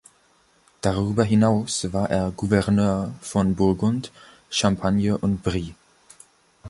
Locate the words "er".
2.09-2.31